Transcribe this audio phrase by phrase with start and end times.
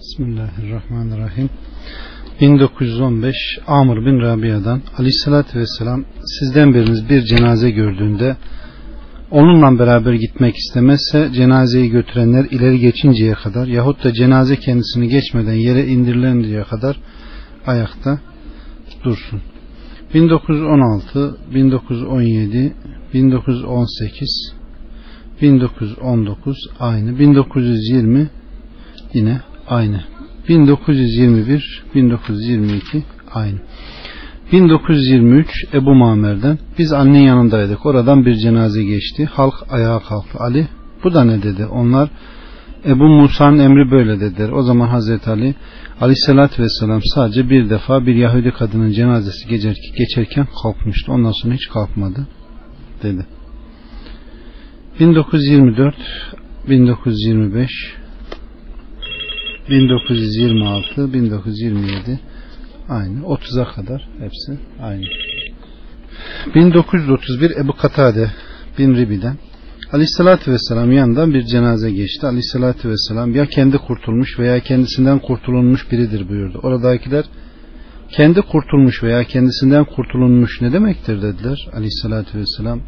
[0.00, 1.50] Bismillahirrahmanirrahim.
[2.40, 8.36] 1915 Amr bin Rabia'dan Aleyhisselatü Vesselam sizden biriniz bir cenaze gördüğünde
[9.30, 15.86] onunla beraber gitmek istemezse cenazeyi götürenler ileri geçinceye kadar yahut da cenaze kendisini geçmeden yere
[15.86, 16.96] indirilenceye kadar
[17.66, 18.20] ayakta
[19.04, 19.40] dursun.
[20.14, 22.74] 1916, 1917,
[23.14, 24.52] 1918,
[25.42, 27.18] 1919 aynı.
[27.18, 28.30] 1920
[29.14, 29.40] yine
[29.70, 30.00] aynı.
[30.48, 33.02] 1921, 1922
[33.34, 33.58] aynı.
[34.52, 37.86] 1923 Ebu Mamer'den biz annenin yanındaydık.
[37.86, 39.24] Oradan bir cenaze geçti.
[39.24, 40.38] Halk ayağa kalktı.
[40.38, 40.68] Ali
[41.04, 41.66] bu da ne dedi?
[41.66, 42.10] Onlar
[42.84, 44.48] Ebu Musa'nın emri böyle dediler.
[44.48, 45.54] O zaman Hazreti Ali
[46.00, 49.48] Aleyhisselatü Vesselam sadece bir defa bir Yahudi kadının cenazesi
[49.98, 51.12] geçerken kalkmıştı.
[51.12, 52.26] Ondan sonra hiç kalkmadı
[53.02, 53.26] dedi.
[55.00, 55.94] 1924
[56.68, 57.99] 1925
[59.70, 62.20] 1926 1927
[62.88, 65.04] aynı 30'a kadar hepsi aynı
[66.54, 68.30] 1931 Ebu Katade
[68.78, 69.36] bin Ribi'den
[69.92, 72.26] Aleyhissalatü Vesselam yanından bir cenaze geçti.
[72.26, 76.60] Aleyhissalatü Vesselam ya kendi kurtulmuş veya kendisinden kurtulunmuş biridir buyurdu.
[76.62, 77.24] Oradakiler
[78.16, 81.68] kendi kurtulmuş veya kendisinden kurtulunmuş ne demektir dediler.
[81.72, 82.80] Aleyhissalatü Vesselam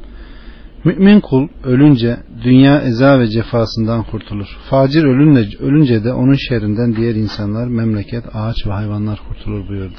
[0.84, 4.58] Mümin kul ölünce dünya eza ve cefasından kurtulur.
[4.70, 9.94] Facir ölünce, ölünce de onun şerrinden diğer insanlar, memleket, ağaç ve hayvanlar kurtulur buyurdu.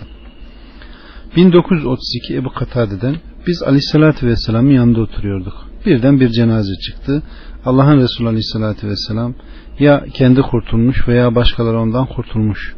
[1.35, 3.15] 1932 Ebu Katade'den
[3.47, 5.53] biz Aleyhisselatü Vesselam'ın yanında oturuyorduk.
[5.85, 7.23] Birden bir cenaze çıktı.
[7.65, 9.33] Allah'ın Resulü Aleyhisselatü Vesselam
[9.79, 12.75] ya kendi kurtulmuş veya başkaları ondan kurtulmuş.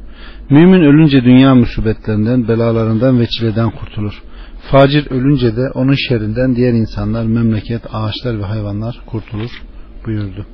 [0.50, 4.24] Mümin ölünce dünya musibetlerinden, belalarından ve çileden kurtulur.
[4.72, 9.52] Facir ölünce de onun şerrinden diğer insanlar, memleket, ağaçlar ve hayvanlar kurtulur
[10.06, 10.46] buyurdu.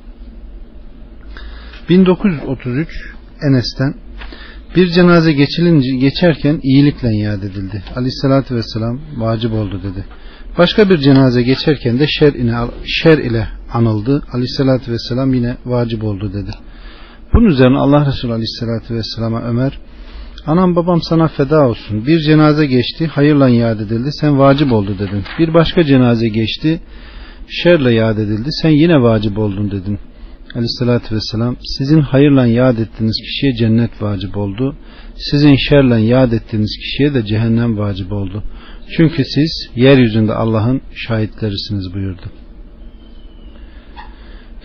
[1.88, 2.88] 1933
[3.48, 3.94] Enes'ten
[4.76, 7.82] bir cenaze geçilince, geçerken iyilikle iade edildi.
[7.96, 10.04] Aleyhissalatü vesselam vacip oldu dedi.
[10.58, 14.22] Başka bir cenaze geçerken de şer ile, şer ile anıldı.
[14.32, 16.50] Aleyhissalatü vesselam yine vacip oldu dedi.
[17.34, 19.78] Bunun üzerine Allah Resulü Aleyhissalatü vesselama Ömer
[20.46, 22.06] Anam babam sana feda olsun.
[22.06, 25.22] Bir cenaze geçti, hayırla yad edildi, sen vacip oldu dedin.
[25.38, 26.80] Bir başka cenaze geçti,
[27.48, 29.98] şerle yad edildi, sen yine vacip oldun dedin.
[30.54, 34.76] Aleyhissalatü vesselam, sizin hayırla yad ettiğiniz kişiye cennet vacip oldu.
[35.16, 38.42] Sizin şerle yad ettiğiniz kişiye de cehennem vacip oldu.
[38.96, 42.22] Çünkü siz yeryüzünde Allah'ın şahitlerisiniz buyurdu.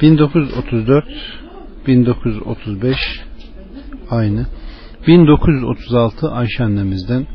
[0.01, 1.05] 1934
[1.87, 2.97] 1935
[4.09, 4.45] aynı
[5.07, 7.27] 1936 Ayşe annemizden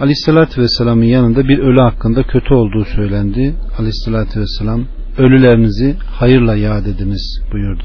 [0.00, 3.54] Aleyhisselatü Vesselam'ın yanında bir ölü hakkında kötü olduğu söylendi.
[3.78, 4.84] Aleyhisselatü Vesselam
[5.18, 7.84] ölülerinizi hayırla yad ediniz buyurdu.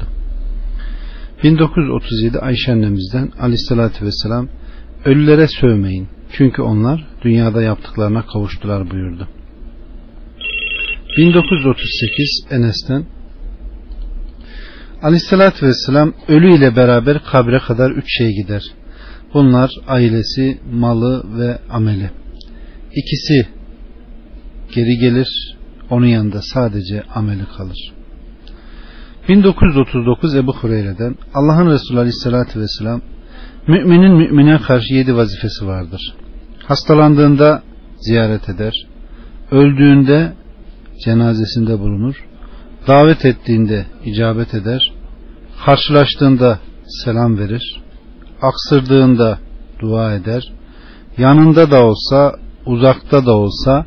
[1.44, 4.48] 1937 Ayşe annemizden Aleyhisselatü Vesselam
[5.04, 9.28] ölülere sövmeyin çünkü onlar dünyada yaptıklarına kavuştular buyurdu.
[11.16, 13.04] 1938 Enes'ten
[15.02, 18.62] Aleyhisselatü Vesselam ölü ile beraber kabre kadar üç şey gider.
[19.34, 22.10] Bunlar ailesi, malı ve ameli.
[22.94, 23.48] İkisi
[24.74, 25.56] geri gelir,
[25.90, 27.92] onun yanında sadece ameli kalır.
[29.28, 33.00] 1939 Ebu Hureyre'den Allah'ın Resulü Aleyhisselatü Vesselam
[33.68, 36.14] müminin mümine karşı yedi vazifesi vardır.
[36.66, 37.62] Hastalandığında
[37.98, 38.86] ziyaret eder,
[39.50, 40.32] öldüğünde
[41.04, 42.24] cenazesinde bulunur,
[42.86, 44.92] davet ettiğinde icabet eder,
[45.64, 46.58] karşılaştığında
[47.04, 47.80] selam verir,
[48.42, 49.38] aksırdığında
[49.80, 50.52] dua eder,
[51.18, 52.36] yanında da olsa,
[52.66, 53.86] uzakta da olsa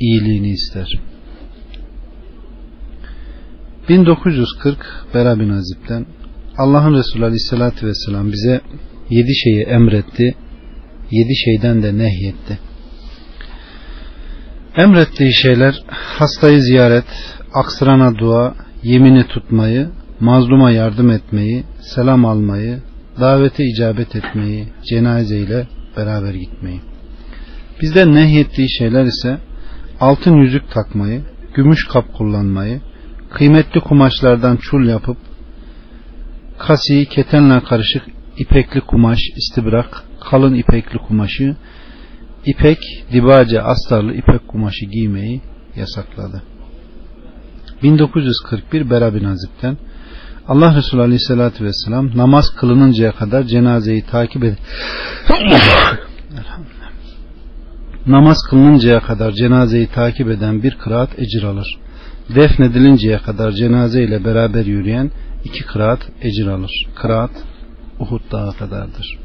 [0.00, 1.00] iyiliğini ister.
[3.88, 4.78] 1940
[5.14, 6.06] Bera bin Azib'den
[6.58, 8.60] Allah'ın Resulü Aleyhisselatü Vesselam bize
[9.10, 10.34] yedi şeyi emretti,
[11.10, 12.58] yedi şeyden de nehyetti.
[14.76, 15.82] Emrettiği şeyler
[16.18, 17.04] hastayı ziyaret,
[17.54, 19.88] aksırana dua, yemini tutmayı,
[20.20, 22.80] mazluma yardım etmeyi, selam almayı,
[23.20, 25.66] davete icabet etmeyi, cenaze ile
[25.96, 26.80] beraber gitmeyi.
[27.80, 29.38] Bizden nehyettiği şeyler ise
[30.00, 31.22] altın yüzük takmayı,
[31.54, 32.80] gümüş kap kullanmayı,
[33.30, 35.16] kıymetli kumaşlardan çul yapıp
[36.58, 38.02] kasiyi ketenle karışık
[38.38, 41.56] ipekli kumaş, istibrak, kalın ipekli kumaşı,
[42.46, 42.78] ipek,
[43.12, 45.40] dibace, astarlı ipek kumaşı giymeyi
[45.76, 46.42] yasakladı.
[47.82, 49.76] 1941 Bera bin Azip'ten
[50.48, 54.56] Allah Resulü Aleyhisselatü Vesselam namaz kılınıncaya kadar cenazeyi takip ed
[58.06, 61.78] namaz kılınıncaya kadar cenazeyi takip eden bir kıraat ecir alır.
[62.34, 65.10] Defnedilinceye kadar cenaze ile beraber yürüyen
[65.44, 66.86] iki kıraat ecir alır.
[66.94, 67.30] Kıraat
[68.00, 69.18] Uhud dağı kadardır.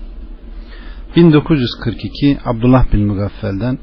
[1.16, 3.80] 1942 Abdullah bin Mugaffel'den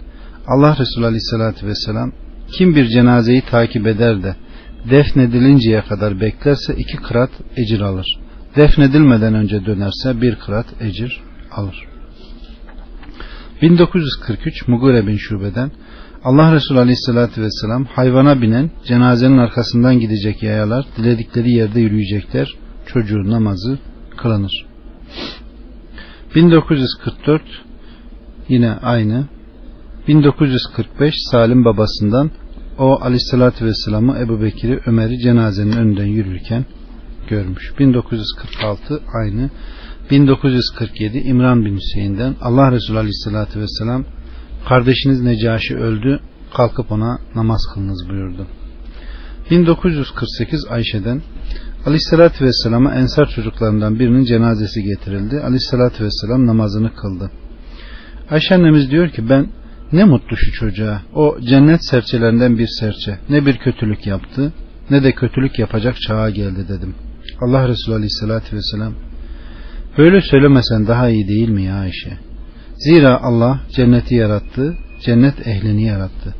[0.46, 2.12] Allah Resulü Aleyhisselatü Vesselam
[2.52, 4.36] kim bir cenazeyi takip eder de
[4.90, 8.06] defnedilinceye kadar beklerse iki kırat ecir alır.
[8.56, 11.20] Defnedilmeden önce dönerse bir kırat ecir
[11.52, 11.84] alır.
[13.62, 15.70] 1943 Mugure bin Şube'den
[16.24, 22.54] Allah Resulü Aleyhisselatü Vesselam hayvana binen cenazenin arkasından gidecek yayalar diledikleri yerde yürüyecekler
[22.86, 23.78] çocuğun namazı
[24.16, 24.66] kılınır.
[26.34, 27.42] 1944
[28.48, 29.28] yine aynı
[30.08, 32.30] 1945 Salim babasından
[32.78, 36.64] o aleyhissalatü vesselam'ı Ebu Bekir'i Ömer'i cenazenin önünden yürürken
[37.28, 37.72] görmüş.
[37.78, 39.50] 1946 aynı.
[40.10, 44.04] 1947 İmran bin Hüseyin'den Allah Resulü aleyhissalatü vesselam
[44.68, 46.20] kardeşiniz Necaşi öldü
[46.54, 48.46] kalkıp ona namaz kılınız buyurdu.
[49.50, 51.22] 1948 Ayşe'den
[51.86, 55.40] Aleyhissalatü Vesselam'a ensar çocuklarından birinin cenazesi getirildi.
[55.40, 57.30] Aleyhissalatü Vesselam namazını kıldı.
[58.30, 59.48] Ayşe annemiz diyor ki ben
[59.92, 61.02] ne mutlu şu çocuğa.
[61.14, 63.18] O cennet serçelerinden bir serçe.
[63.28, 64.52] Ne bir kötülük yaptı
[64.90, 66.94] ne de kötülük yapacak çağa geldi dedim.
[67.40, 68.92] Allah Resulü Aleyhisselatü Vesselam
[69.98, 72.18] böyle söylemesen daha iyi değil mi ya Ayşe?
[72.76, 76.34] Zira Allah cenneti yarattı, cennet ehlini yarattı.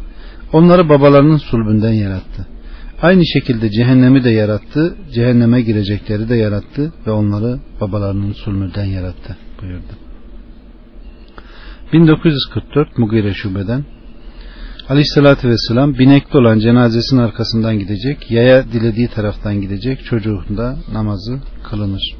[0.52, 2.46] Onları babalarının sulbünden yarattı.
[3.02, 10.06] Aynı şekilde cehennemi de yarattı, cehenneme girecekleri de yarattı ve onları babalarının sulbünden yarattı buyurdu.
[11.92, 13.84] 1944 Mugire Şube'den
[14.88, 21.38] Aleyhissalatü Vesselam binekli olan cenazesinin arkasından gidecek, yaya dilediği taraftan gidecek, çocuğunda namazı
[21.70, 22.14] kılınır.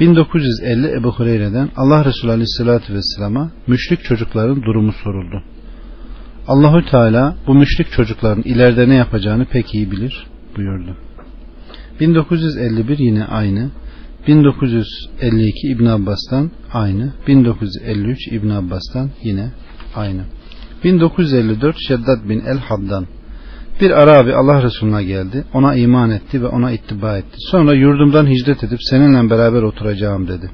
[0.00, 5.42] 1950 Ebu Hureyre'den Allah Resulü Aleyhisselatü Vesselam'a müşrik çocukların durumu soruldu.
[6.46, 10.96] Allahü Teala bu müşrik çocukların ileride ne yapacağını pek iyi bilir buyurdu.
[12.00, 13.70] 1951 yine aynı.
[14.26, 17.12] 1952 İbn Abbas'tan aynı.
[17.28, 19.50] 1953 İbn Abbas'tan yine
[19.96, 20.22] aynı.
[20.84, 23.06] 1954 Şeddat bin El Haddan
[23.80, 25.44] bir Arabi Allah Resulüne geldi.
[25.54, 27.36] Ona iman etti ve ona ittiba etti.
[27.38, 30.50] Sonra yurdumdan hicret edip seninle beraber oturacağım dedi.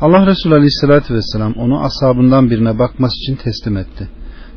[0.00, 4.08] Allah Resulü Aleyhisselatü Vesselam onu ashabından birine bakması için teslim etti.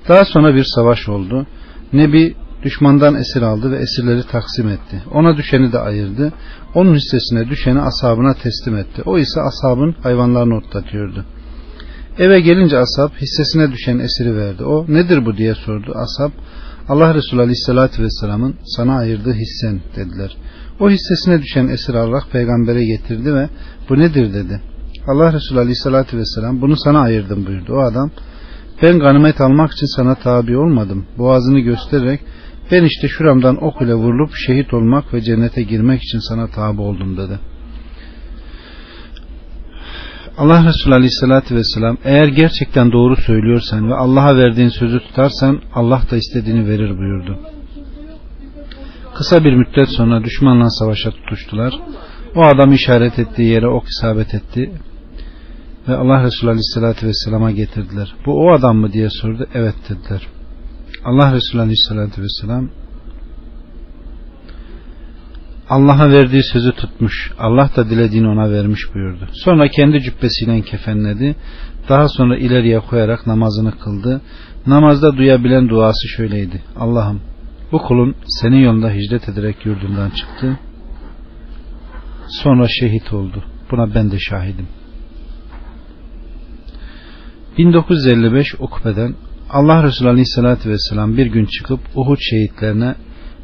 [0.10, 1.48] Daha sonra bir savaş oldu.
[1.94, 2.36] Nebi
[2.66, 5.04] düşmandan esir aldı ve esirleri taksim etti.
[5.12, 6.34] Ona düşeni de ayırdı.
[6.76, 9.02] Onun hissesine düşeni ashabına teslim etti.
[9.06, 11.26] O ise ashabın hayvanlarını otlatıyordu.
[12.18, 14.64] Eve gelince ashab hissesine düşen esiri verdi.
[14.64, 15.94] O nedir bu diye sordu.
[15.96, 16.32] Ashab
[16.90, 20.38] Allah Resulü Aleyhisselatü Vesselam'ın sana ayırdığı hissen dediler.
[20.80, 23.50] O hissesine düşen esir Allah peygambere getirdi ve
[23.90, 24.62] bu nedir dedi.
[25.08, 27.74] Allah Resulü Aleyhisselatü Vesselam bunu sana ayırdım buyurdu.
[27.74, 28.12] O adam
[28.82, 31.06] ben ganimet almak için sana tabi olmadım.
[31.18, 32.20] Boğazını göstererek
[32.72, 37.18] ben işte şuramdan ok ile vurulup şehit olmak ve cennete girmek için sana tabi oldum
[37.18, 37.40] dedi.
[40.38, 46.18] Allah Resulü Aleyhisselatü Vesselam eğer gerçekten doğru söylüyorsan ve Allah'a verdiğin sözü tutarsan Allah da
[46.18, 47.40] istediğini verir buyurdu.
[49.16, 51.74] Kısa bir müddet sonra düşmanla savaşa tutuştular.
[52.36, 54.72] O adam işaret ettiği yere ok isabet etti
[55.88, 58.16] ve Allah Resulü Aleyhisselatü Vesselam'a getirdiler.
[58.26, 59.48] Bu o adam mı diye sordu.
[59.54, 60.28] Evet dediler.
[61.06, 62.70] Allah Resulü Aleyhisselatü Vesselam
[65.70, 67.32] Allah'a verdiği sözü tutmuş.
[67.40, 69.28] Allah da dilediğini ona vermiş buyurdu.
[69.34, 71.36] Sonra kendi cübbesiyle kefenledi.
[71.90, 74.22] Daha sonra ileriye koyarak namazını kıldı.
[74.68, 76.64] Namazda duyabilen duası şöyleydi.
[76.76, 77.22] Allah'ım
[77.72, 80.60] bu kulun senin yolunda hicret ederek yurdundan çıktı.
[82.28, 83.44] Sonra şehit oldu.
[83.72, 84.68] Buna ben de şahidim.
[87.58, 89.16] 1955 Ukbe'den
[89.56, 92.96] Allah Resulü Aleyhisselatü Vesselam bir gün çıkıp Uhud şehitlerine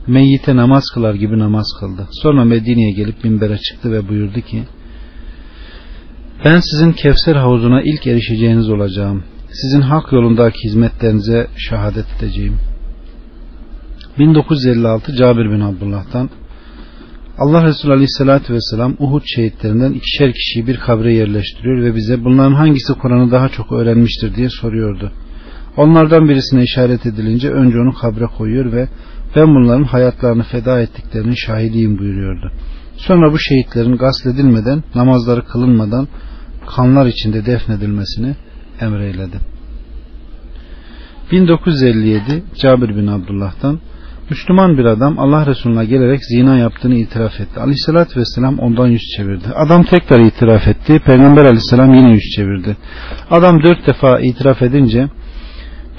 [0.08, 2.08] meyyite namaz kılar gibi namaz kıldı.
[2.12, 4.63] Sonra Medine'ye gelip minbere çıktı ve buyurdu ki
[6.46, 9.24] ben sizin Kevser havuzuna ilk erişeceğiniz olacağım.
[9.51, 12.58] Sizin hak yolundaki hizmetlerinize şehadet edeceğim.
[14.20, 16.30] 1956 Cabir bin Abdullah'tan
[17.38, 22.94] Allah Resulü Aleyhisselatü Vesselam Uhud şehitlerinden ikişer kişiyi bir kabre yerleştiriyor ve bize bunların hangisi
[22.94, 25.12] Kur'an'ı daha çok öğrenmiştir diye soruyordu.
[25.78, 28.88] Onlardan birisine işaret edilince önce onu kabre koyuyor ve
[29.36, 32.51] ben bunların hayatlarını feda ettiklerinin şahidiyim buyuruyordu.
[32.98, 36.08] Sonra bu şehitlerin gasledilmeden, namazları kılınmadan
[36.75, 38.36] kanlar içinde defnedilmesini
[38.82, 39.38] emreyledi.
[41.32, 43.80] 1957 Cabir bin Abdullah'tan
[44.30, 47.60] Müslüman bir adam Allah Resulüne gelerek zina yaptığını itiraf etti.
[47.60, 49.48] Aleyhissalatü vesselam ondan yüz çevirdi.
[49.56, 51.00] Adam tekrar itiraf etti.
[51.06, 52.78] Peygamber aleyhisselam yine yüz çevirdi.
[53.32, 55.10] Adam dört defa itiraf edince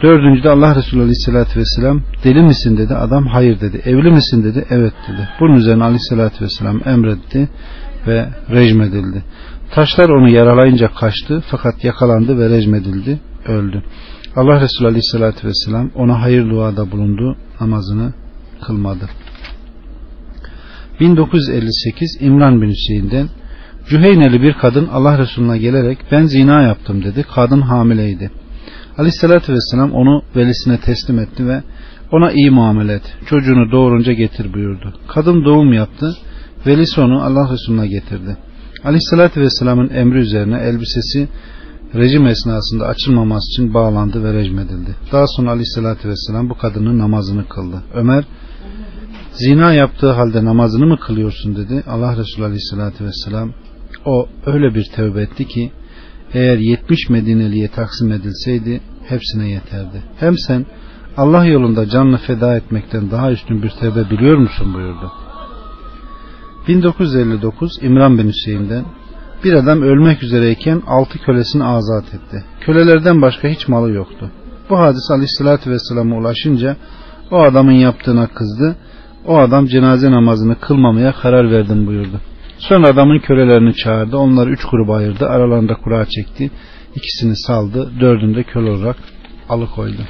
[0.03, 2.95] dördüncüde Allah Resulü aleyhissalatü vesselam deli misin dedi.
[2.95, 3.83] Adam hayır dedi.
[3.85, 4.65] Evli misin dedi.
[4.71, 5.29] Evet dedi.
[5.41, 7.49] Bunun üzerine aleyhissalatü vesselam emretti
[8.07, 9.23] ve rejim edildi.
[9.75, 13.83] Taşlar onu yaralayınca kaçtı fakat yakalandı ve rejmedildi, öldü.
[14.37, 18.13] Allah Resulü Aleyhisselatü Vesselam ona hayır duada bulundu, namazını
[18.67, 19.09] kılmadı.
[21.01, 23.29] 1958 İmran bin Hüseyin'den
[23.89, 27.25] Cüheyneli bir kadın Allah Resulüne gelerek ben zina yaptım dedi.
[27.35, 28.31] Kadın hamileydi.
[28.99, 31.63] Aleyhissalatü vesselam onu velisine teslim etti ve
[32.13, 33.03] ona iyi muamele et.
[33.27, 34.95] Çocuğunu doğurunca getir buyurdu.
[35.09, 36.17] Kadın doğum yaptı.
[36.67, 38.37] Velisi onu Allah Resulüne getirdi.
[38.85, 41.29] Aleyhissalatü vesselamın emri üzerine elbisesi
[41.95, 44.97] rejim esnasında açılmaması için bağlandı ve rejim edildi.
[45.13, 47.83] Daha sonra Aleyhissalatü vesselam bu kadının namazını kıldı.
[47.95, 48.25] Ömer
[49.33, 51.83] zina yaptığı halde namazını mı kılıyorsun dedi.
[51.87, 53.53] Allah Resulü Aleyhissalatü vesselam
[54.05, 55.73] o öyle bir tövbe etti ki
[56.35, 60.03] eğer 70 Medineli'ye taksim edilseydi hepsine yeterdi.
[60.21, 60.67] Hem sen
[61.17, 65.13] Allah yolunda canını feda etmekten daha üstün bir tövbe biliyor musun buyurdu.
[66.69, 68.85] 1959 İmran bin Hüseyin'den
[69.45, 72.45] bir adam ölmek üzereyken altı kölesini azat etti.
[72.61, 74.31] Kölelerden başka hiç malı yoktu.
[74.71, 76.77] Bu hadis aleyhissalatü vesselam'a ulaşınca
[77.31, 78.77] o adamın yaptığına kızdı.
[79.27, 82.21] O adam cenaze namazını kılmamaya karar verdim buyurdu.
[82.69, 84.17] Sonra adamın kölelerini çağırdı.
[84.17, 85.27] Onları üç gruba ayırdı.
[85.27, 86.51] Aralarında kura çekti.
[86.95, 87.93] İkisini saldı.
[88.01, 88.97] Dördünde köle olarak
[89.49, 90.03] alıkoydu.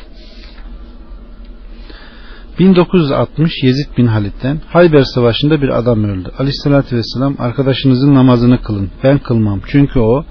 [2.58, 6.30] 1960 Yezid bin Halit'ten Hayber Savaşı'nda bir adam öldü.
[6.38, 8.90] Aleyhissalatü Vesselam arkadaşınızın namazını kılın.
[9.04, 9.60] Ben kılmam.
[9.66, 10.24] Çünkü o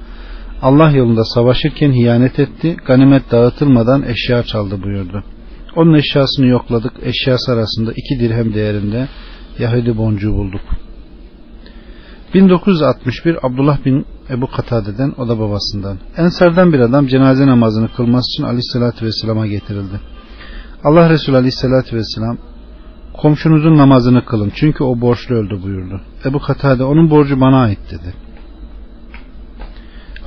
[0.61, 2.75] Allah yolunda savaşırken hiyanet etti.
[2.85, 5.23] Ganimet dağıtılmadan eşya çaldı buyurdu.
[5.75, 6.93] Onun eşyasını yokladık.
[7.03, 9.07] Eşyası arasında iki dirhem değerinde
[9.59, 10.61] Yahudi boncuğu bulduk.
[12.33, 15.97] 1961 Abdullah bin Ebu Katade'den o da babasından.
[16.17, 19.99] Ensardan bir adam cenaze namazını kılması için Aleyhisselatü Vesselam'a getirildi.
[20.83, 22.37] Allah Resulü Aleyhisselatü Vesselam
[23.13, 26.01] komşunuzun namazını kılın çünkü o borçlu öldü buyurdu.
[26.25, 28.13] Ebu Katade onun borcu bana ait dedi.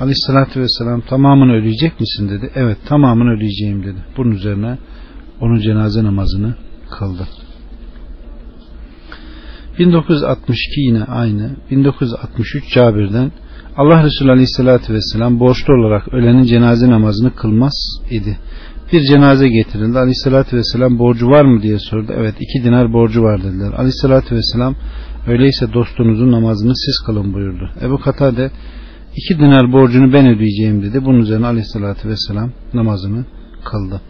[0.01, 2.51] Aleyhisselatü Vesselam tamamını ödeyecek misin dedi.
[2.55, 4.05] Evet tamamını ödeyeceğim dedi.
[4.17, 4.79] Bunun üzerine
[5.41, 6.55] onun cenaze namazını
[6.91, 7.29] kıldı.
[9.79, 11.51] 1962 yine aynı.
[11.71, 13.33] 1963 Cabir'den
[13.77, 18.39] Allah Resulü Aleyhisselatü Vesselam borçlu olarak ölenin cenaze namazını kılmaz idi.
[18.93, 19.99] Bir cenaze getirildi.
[19.99, 22.13] Aleyhisselatü Vesselam borcu var mı diye sordu.
[22.17, 23.73] Evet iki dinar borcu var dediler.
[23.73, 24.75] Aleyhisselatü Vesselam
[25.27, 27.71] öyleyse dostunuzun namazını siz kılın buyurdu.
[27.83, 28.51] Ebu Katade
[29.17, 31.05] iki dinar borcunu ben ödeyeceğim dedi.
[31.05, 33.25] Bunun üzerine Aleyhisselatü Vesselam namazını
[33.65, 34.01] kıldı.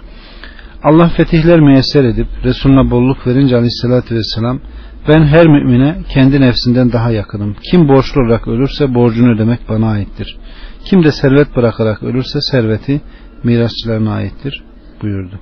[0.83, 4.61] Allah fetihler müyesser edip Resulüne bolluk verince Aleyhisselatü Vesselam
[5.09, 7.57] ben her mümine kendi nefsinden daha yakınım.
[7.71, 10.37] Kim borçlu olarak ölürse borcunu ödemek bana aittir.
[10.85, 13.01] Kim de servet bırakarak ölürse serveti
[13.45, 14.63] mirasçılarına aittir
[15.03, 15.41] buyurdu.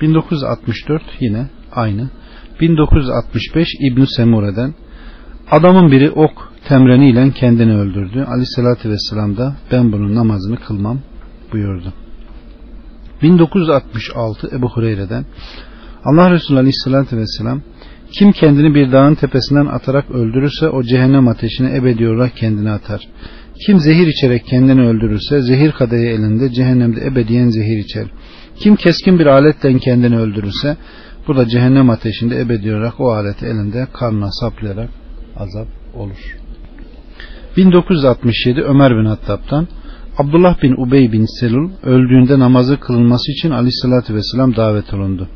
[0.00, 2.10] 1964 yine aynı.
[2.60, 4.74] 1965 İbn Semure'den
[5.50, 8.24] adamın biri ok temreniyle kendini öldürdü.
[8.28, 10.98] Aleyhissalatü vesselam da ben bunun namazını kılmam
[11.52, 11.92] buyurdu.
[13.22, 15.24] 1966 Ebu Hureyre'den
[16.04, 17.62] Allah Resulü Aleyhisselatü Vesselam
[18.18, 23.08] kim kendini bir dağın tepesinden atarak öldürürse o cehennem ateşine ebedi olarak kendini atar.
[23.66, 28.06] Kim zehir içerek kendini öldürürse zehir kadehi elinde cehennemde ebediyen zehir içer.
[28.56, 30.76] Kim keskin bir aletten kendini öldürürse
[31.28, 34.90] bu da cehennem ateşinde ebedi olarak o aleti elinde karnına saplayarak
[35.36, 36.36] azap olur.
[37.56, 39.68] 1967 Ömer bin Hattab'dan
[40.18, 45.28] Abdullah bin Ubey bin Selul öldüğünde namazı kılınması için aleyhissalatü vesselam davet olundu.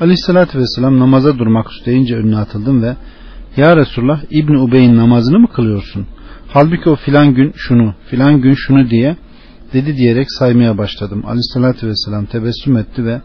[0.00, 2.96] Aleyhissalatü vesselam namaza durmak isteyince önüne atıldım ve
[3.56, 6.06] Ya Resulullah İbni Ubey'in namazını mı kılıyorsun?
[6.48, 9.16] Halbuki o filan gün şunu, filan gün şunu diye
[9.72, 11.22] dedi diyerek saymaya başladım.
[11.26, 13.20] Aleyhissalatü vesselam tebessüm etti ve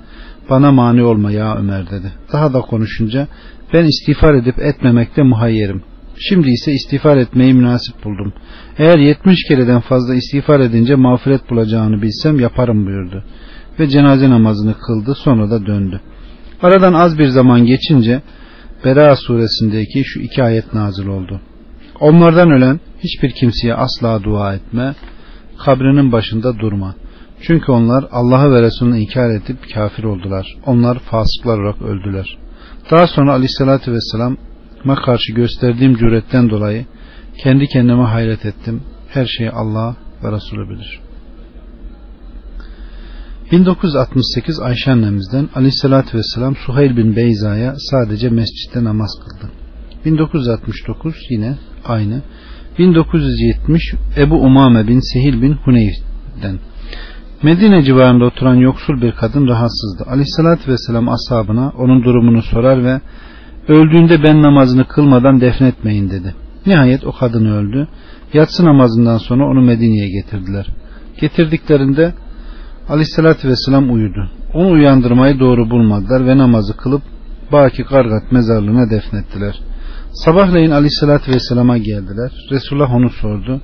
[0.50, 2.12] bana mani olma ya Ömer dedi.
[2.34, 3.28] Daha da konuşunca
[3.74, 5.84] ben istiğfar edip etmemekte muhayyerim.
[6.18, 8.34] Şimdi ise istiğfar etmeyi münasip buldum.
[8.78, 13.24] Eğer 70 kereden fazla istiğfar edince mağfiret bulacağını bilsem yaparım buyurdu.
[13.80, 16.02] Ve cenaze namazını kıldı sonra da döndü.
[16.62, 18.22] Aradan az bir zaman geçince
[18.86, 21.42] Bera suresindeki şu iki ayet nazil oldu.
[22.00, 24.96] Onlardan ölen hiçbir kimseye asla dua etme,
[25.66, 26.96] kabrinin başında durma.
[27.42, 30.56] Çünkü onlar Allah'ı ve Resulünü inkar edip kafir oldular.
[30.66, 32.38] Onlar fasıklar olarak öldüler.
[32.92, 36.86] Daha sonra aleyhissalatü vesselam'a karşı gösterdiğim cüretten dolayı
[37.44, 38.84] kendi kendime hayret ettim.
[39.10, 41.05] Her şeyi Allah ve Resulü bilir.
[43.52, 49.52] 1968 Ayşe annemizden aleyhissalatü vesselam Suheyl bin Beyza'ya sadece mescitte namaz kıldı.
[50.06, 52.22] 1969 yine aynı.
[52.80, 56.60] 1970 Ebu Umame bin Sehil bin Huneyf'den.
[57.44, 60.04] Medine civarında oturan yoksul bir kadın rahatsızdı.
[60.08, 63.02] Aleyhissalatü vesselam ashabına onun durumunu sorar ve
[63.68, 66.36] öldüğünde ben namazını kılmadan defnetmeyin dedi.
[66.66, 67.88] Nihayet o kadın öldü.
[68.34, 70.68] Yatsı namazından sonra onu Medine'ye getirdiler.
[71.22, 72.14] Getirdiklerinde
[72.90, 74.30] Aleyhisselatü Vesselam uyudu.
[74.54, 77.02] Onu uyandırmayı doğru bulmadılar ve namazı kılıp
[77.52, 79.60] Baki Kargat mezarlığına defnettiler.
[80.14, 82.32] Sabahleyin Aleyhisselatü Vesselam'a geldiler.
[82.52, 83.62] Resulullah onu sordu.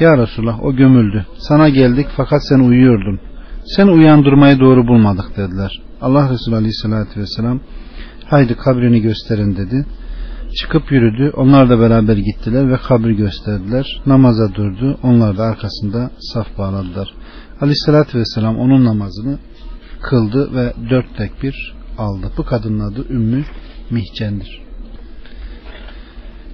[0.00, 1.26] Ya Resulullah o gömüldü.
[1.38, 3.20] Sana geldik fakat sen uyuyordun.
[3.76, 5.82] Sen uyandırmayı doğru bulmadık dediler.
[6.00, 7.60] Allah Resulü Aleyhisselatü Vesselam
[8.26, 9.86] haydi kabrini gösterin dedi.
[10.54, 11.32] Çıkıp yürüdü.
[11.36, 14.02] Onlar da beraber gittiler ve kabri gösterdiler.
[14.06, 14.98] Namaza durdu.
[15.02, 17.14] Onlar da arkasında saf bağladılar.
[17.60, 19.38] Aleyhissalatü vesselam onun namazını
[20.02, 22.30] kıldı ve dört tekbir aldı.
[22.36, 23.44] Bu kadının adı Ümmü
[23.90, 24.64] Mihcen'dir.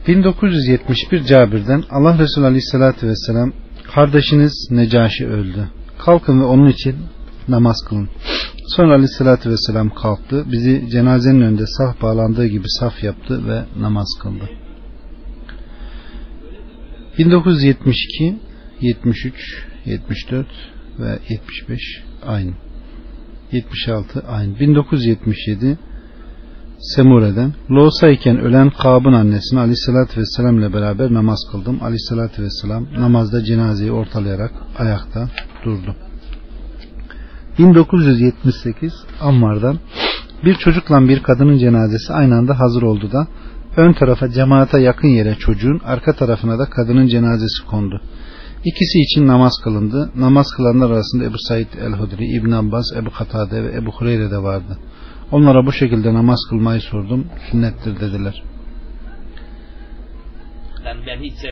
[0.07, 3.53] 1971 Cabir'den Allah Resulü Aleyhisselatü Vesselam
[3.95, 5.71] kardeşiniz Necaşi öldü.
[5.99, 6.97] Kalkın ve onun için
[7.49, 8.09] namaz kılın.
[8.69, 10.45] Sonra Aleyhisselatü Vesselam kalktı.
[10.53, 14.49] Bizi cenazenin önünde saf bağlandığı gibi saf yaptı ve namaz kıldı.
[17.19, 18.39] 1972,
[18.81, 20.47] 73, 74
[21.01, 22.53] ve 75 aynı.
[23.53, 24.59] 76 aynı.
[24.61, 25.79] 1977
[26.81, 31.79] Semure'den Loğusa iken ölen Kab'ın annesine Aleyhisselatü Vesselam ile beraber namaz kıldım.
[31.83, 35.29] Aleyhisselatü Vesselam namazda cenazeyi ortalayarak ayakta
[35.65, 35.97] durdu.
[37.59, 39.79] 1978 Ammar'dan
[40.45, 43.27] bir çocukla bir kadının cenazesi aynı anda hazır oldu da
[43.77, 48.01] ön tarafa cemaate yakın yere çocuğun arka tarafına da kadının cenazesi kondu.
[48.65, 50.11] İkisi için namaz kılındı.
[50.17, 54.79] Namaz kılanlar arasında Ebu Said el-Hudri, İbn Abbas, Ebu Katade ve Ebu Hureyre de vardı.
[55.33, 57.27] Onlara bu şekilde namaz kılmayı sordum.
[57.51, 58.43] Sünnettir dediler.
[60.85, 61.35] Ben, ben hiç